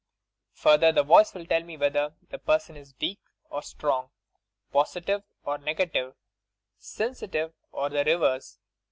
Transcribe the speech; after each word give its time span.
Further 0.53 0.91
the 0.91 1.03
voice 1.03 1.31
will 1.35 1.45
tell 1.45 1.61
me 1.61 1.77
whether 1.77 2.15
the 2.31 2.39
person 2.39 2.75
is 2.75 2.95
weak 2.99 3.19
or 3.51 3.61
strong, 3.61 4.09
positive 4.71 5.21
or 5.43 5.59
negative, 5.59 6.15
sensitive 6.79 7.53
or 7.71 7.89
the 7.89 8.03
reverse. 8.03 8.57